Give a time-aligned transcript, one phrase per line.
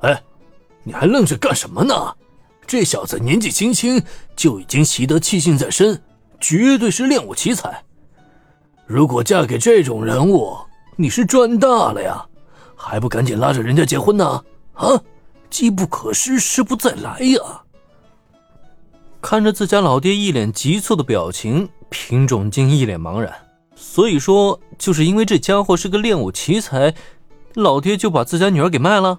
[0.00, 0.22] 哎，
[0.82, 1.94] 你还愣着干什么呢？
[2.66, 4.02] 这小子年纪轻轻
[4.36, 6.02] 就已经习得气性在身，
[6.38, 7.82] 绝对是练武奇才。
[8.86, 10.56] 如果嫁给这种人物，
[10.96, 12.24] 你是赚大了呀！
[12.76, 14.44] 还不赶紧拉着人家结婚呢？
[14.74, 15.00] 啊，
[15.50, 17.40] 机不可失，失不再来呀！
[19.20, 23.32] 看着自家老爹一脸急促的表情，品种竟一脸茫然。
[23.74, 26.94] 所以说，就是因为这家伙是个练武奇才，
[27.54, 29.18] 老爹就把自家女儿给卖了？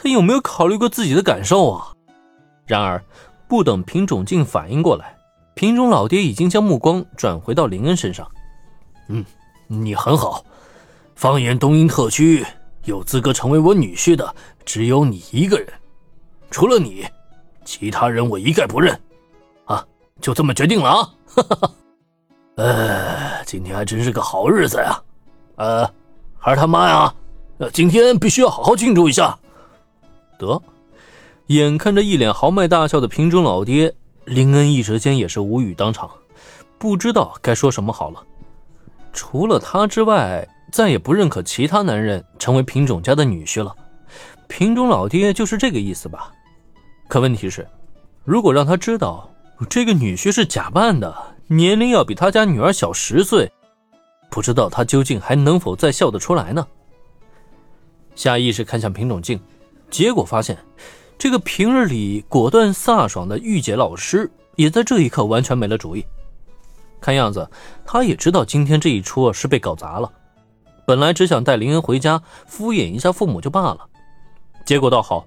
[0.00, 1.92] 他有没有考虑过自己的感受啊？
[2.64, 3.02] 然而，
[3.48, 5.16] 不等品种静反应过来，
[5.54, 8.24] 品种老爹已经将目光转回到林恩身上。
[9.08, 9.24] 嗯，
[9.66, 10.44] 你很好。
[11.16, 12.46] 方言东英特区
[12.84, 14.32] 有资格成为我女婿的
[14.64, 15.66] 只有你一个人，
[16.48, 17.04] 除了你，
[17.64, 18.96] 其他人我一概不认。
[19.64, 19.84] 啊，
[20.20, 21.10] 就这么决定了啊！
[21.26, 21.70] 哈哈哈。
[22.54, 25.02] 呃，今天还真是个好日子呀。
[25.56, 25.84] 呃，
[26.38, 27.14] 孩儿他妈呀，
[27.58, 29.36] 呃，今天必须要好好庆祝一下。
[30.38, 30.62] 得，
[31.48, 36.10] 眼看着一脸豪迈大笑的品种老爹，林恩一时间也是无语当场，
[36.78, 38.22] 不知道该说什么好了。
[39.12, 40.48] 除了他之外。
[40.70, 43.74] 再也不认可其他男人成为品种家的女婿了，
[44.48, 46.30] 品种老爹就是这个意思吧？
[47.08, 47.66] 可问题是，
[48.22, 49.30] 如果让他知道
[49.70, 53.50] 这个女婿是假扮的，年龄要比他家女儿小十岁，
[54.30, 56.66] 不知道他究竟还能否再笑得出来呢？
[58.14, 59.40] 下意识看向品种镜，
[59.90, 60.58] 结果发现，
[61.16, 66.04] 这个平日里果断飒爽的御姐老师，也在这一刻完全没了主意。
[67.00, 67.48] 看样子，
[67.86, 70.10] 他也知道今天这一出是被搞砸了。
[70.86, 73.80] 本来只想带林恩回家敷衍一下父母就罢了，
[74.64, 75.26] 结果倒好，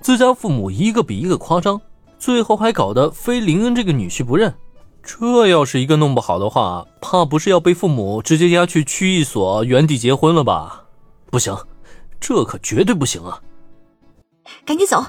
[0.00, 1.80] 自家父母一个比一个夸张，
[2.18, 4.54] 最后还搞得非林恩这个女婿不认。
[5.02, 10.84] 这要是一个弄不好的话，怕不是要被父母直接押去区役所原地结婚了吧？
[11.30, 11.56] 不行，
[12.20, 13.40] 这可绝对不行啊！
[14.64, 15.04] 赶紧走！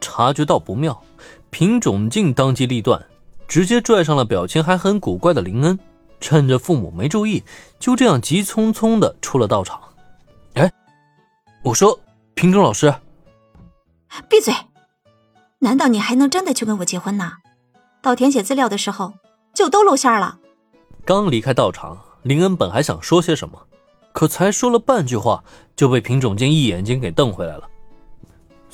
[0.00, 1.02] 察觉到不妙，
[1.50, 3.04] 品种静当机立断，
[3.46, 5.78] 直接拽上了表情还很古怪的林恩。
[6.20, 7.42] 趁着父母没注意，
[7.80, 9.80] 就这样急匆匆的出了道场。
[10.54, 10.70] 哎，
[11.64, 11.98] 我说，
[12.34, 12.94] 品种老师，
[14.28, 14.54] 闭嘴！
[15.58, 17.38] 难道你还能真的去跟我结婚呢？
[18.00, 19.14] 到填写资料的时候
[19.54, 20.38] 就都露馅了。
[21.04, 23.66] 刚离开道场，林恩本还想说些什么，
[24.12, 25.42] 可才说了半句话，
[25.74, 27.68] 就被品种镜一眼睛给瞪回来了。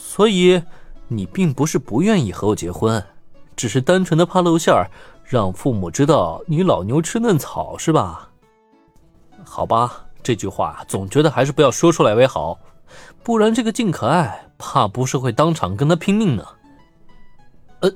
[0.08, 0.62] 所以，
[1.06, 3.04] 你并不是不愿意和我结婚，
[3.54, 4.88] 只是单纯的怕露馅儿。
[5.22, 8.30] 让父母知道你老牛吃嫩草是吧？
[9.44, 12.58] 好吧，这句话总觉得还是不要说出来为好，
[13.22, 16.42] 不然这个静可爱怕不是会当场跟他拼命呢。
[17.80, 17.92] 呃，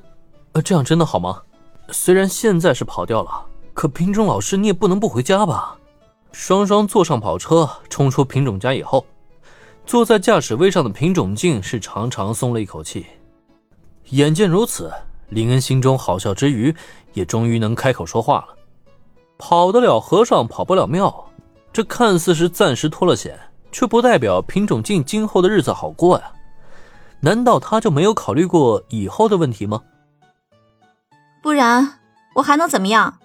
[0.51, 1.41] 呃，这样真的好吗？
[1.89, 5.75] 虽然现在是跑掉了，可品种老师你也不能不回家吧？
[6.31, 9.03] 双双坐上跑车，冲出品种家以后，
[9.85, 13.05] 坐在驾驶位上的品种镜是长长松了一口气。
[14.09, 14.91] 眼见如此。
[15.29, 16.75] 林恩心中好笑之余，
[17.13, 18.49] 也终于能开口说话了。
[19.39, 21.25] 跑得了和尚跑不了庙，
[21.71, 23.39] 这看似是暂时脱了险，
[23.71, 26.31] 却不代表品种镜今后的日子好过呀。
[27.19, 29.81] 难道他就没有考虑过以后的问题吗？
[31.41, 31.99] 不然
[32.35, 33.17] 我还能怎么样？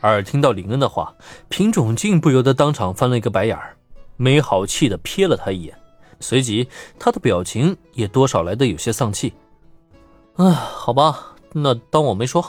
[0.00, 1.14] 而听到林恩的话，
[1.48, 3.76] 品种镜不由得当场翻了一个白眼儿，
[4.20, 5.74] 没好气的瞥了他一眼，
[6.20, 9.32] 随即他的表情也多少来的有些丧气。
[10.36, 12.44] 唉，好吧，那当我没说。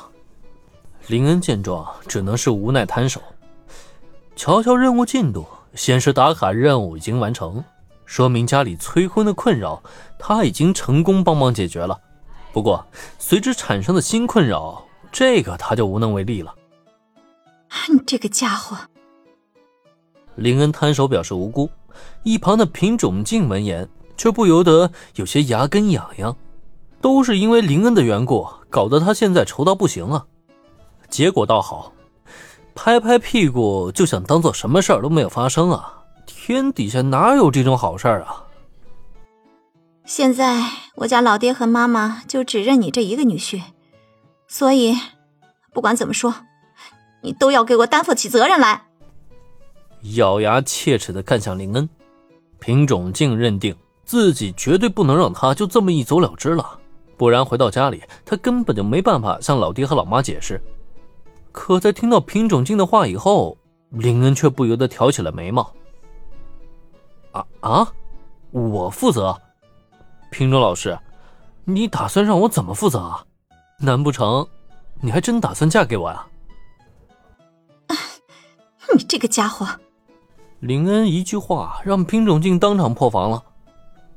[1.08, 3.22] 林恩见状，只能是无奈摊手。
[4.36, 7.64] 瞧瞧任务进度，显示打卡任务已经完成，
[8.06, 9.82] 说明家里催婚的困扰
[10.20, 11.98] 他已经成功帮忙解决了。
[12.52, 12.86] 不过，
[13.18, 16.54] 随之产生的新困扰，这个他就无能为力了。
[17.90, 18.78] 你这个家伙！
[20.36, 21.70] 林恩摊手表示无辜，
[22.24, 23.88] 一旁的品种静闻言，
[24.18, 26.36] 却不由得有些牙根痒痒。
[27.02, 30.26] 都是因为林恩的缘故，搞得他现在愁到不行啊。
[31.10, 31.92] 结果倒好，
[32.76, 36.04] 拍拍屁股就想当做什么事儿都没有发生啊！
[36.28, 38.46] 天底下哪有这种好事儿啊？
[40.06, 40.64] 现在
[40.96, 43.62] 我家老爹和妈妈就只认你这一个女婿，
[44.48, 44.96] 所以
[45.74, 46.34] 不管怎么说，
[47.22, 48.86] 你都要给我担负起责任来。
[50.16, 51.88] 咬牙切齿的看向林恩，
[52.60, 56.80] 品种竟认定自己绝对不能让他就这么一走了之了。
[57.18, 60.62] 不然回到家里，他根本就没办法向老爹和老妈解释。
[61.52, 63.58] 可在听到品种静的话以后，
[63.90, 65.72] 林恩却不由得挑起了眉毛。
[67.32, 67.94] 啊啊！
[68.52, 69.40] 我负责？
[70.32, 70.98] 品种老师，
[71.64, 73.26] 你打算让我怎么负责啊？
[73.78, 74.48] 难不成
[75.00, 76.26] 你还真打算嫁给我呀？
[78.96, 79.66] 你这个家伙！
[80.62, 83.44] 林恩一句话让品种静当场破防了。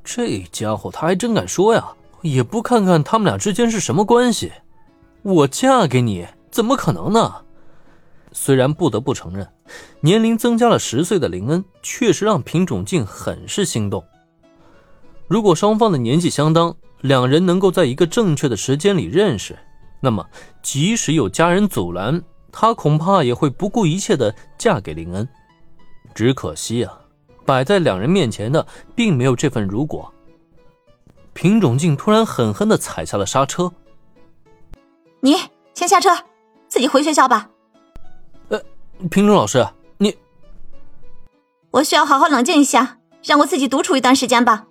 [0.05, 1.89] 这家伙他还真敢说呀！
[2.21, 4.53] 也不看看他们俩之间是什么关系。
[5.23, 7.35] 我嫁给你，怎么可能呢？
[8.31, 9.49] 虽然不得不承认，
[10.01, 14.05] 年龄增加了十岁的林恩确实让品种静很是心动。
[15.27, 19.59] 如果双方的年纪相当，两人能够在一个正确的时间里认识，
[19.99, 20.27] 那么
[20.63, 25.27] 即使有家人阻拦，她恐怕也会不顾一切的嫁给林恩。
[26.15, 27.01] 只可惜啊，
[27.45, 30.13] 摆在两人面前的并没有这份如果。
[31.33, 33.73] 品种静突然狠狠的踩下了刹车，
[35.21, 35.37] 你
[35.75, 36.11] 先下车，
[36.69, 37.51] 自己回学校吧。
[38.49, 38.61] 呃
[39.11, 39.67] 品种老师，
[39.99, 40.17] 你，
[41.73, 44.67] 我需要好好冷静一下，让我自己独处一段时间吧。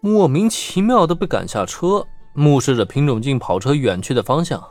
[0.00, 4.62] 莫名其妙的被赶下车，目视着品种静跑车远去的方向，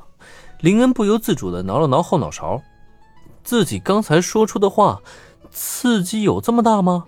[0.61, 2.59] 林恩不由自主的挠了挠后脑勺，
[3.43, 5.01] 自己刚才说出的话，
[5.51, 7.05] 刺激有这么大吗？